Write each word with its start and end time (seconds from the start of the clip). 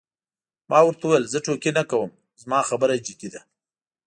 ما 0.69 0.79
ورته 0.85 1.03
وویل: 1.05 1.31
زه 1.33 1.37
ټوکې 1.45 1.71
نه 1.77 1.83
کوم، 1.91 2.09
زما 2.41 2.59
خبره 2.69 2.95
جدي 3.07 3.27
ده. 3.33 3.41